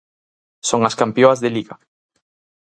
Son 0.69 0.79
as 0.89 0.97
campioas 1.01 1.41
de 1.43 1.49
Liga. 1.55 1.75